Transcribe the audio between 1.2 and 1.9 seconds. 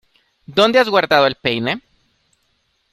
el peine?